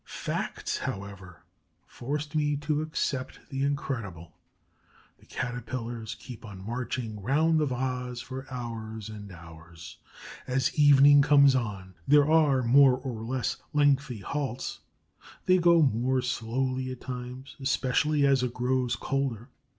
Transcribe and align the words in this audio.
Facts, 0.03 0.79
however, 0.79 1.43
forced 1.85 2.33
me 2.33 2.55
to 2.55 2.81
accept 2.81 3.39
the 3.51 3.61
incredible. 3.61 4.33
The 5.19 5.27
Caterpillars 5.27 6.15
keep 6.15 6.43
on 6.43 6.65
marching 6.65 7.21
round 7.21 7.59
the 7.59 7.67
vase 7.67 8.19
for 8.19 8.51
hours 8.51 9.09
and 9.09 9.31
hours. 9.31 9.97
As 10.47 10.73
evening 10.73 11.21
comes 11.21 11.53
on, 11.53 11.93
there 12.07 12.27
are 12.27 12.63
more 12.63 12.97
or 12.97 13.21
less 13.21 13.57
lengthy 13.73 14.21
halts; 14.21 14.79
they 15.45 15.59
go 15.59 15.83
more 15.83 16.23
slowly 16.23 16.89
at 16.89 16.99
times, 17.01 17.55
especially 17.59 18.25
as 18.25 18.41
it 18.41 18.55
grows 18.55 18.95
colder. 18.95 19.49